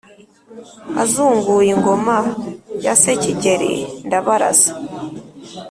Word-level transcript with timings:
azunguye 1.01 1.69
ingoma 1.75 2.17
ya 2.83 2.93
se 3.01 3.11
Kigeli 3.21 3.73
Ndabarasa. 4.05 4.71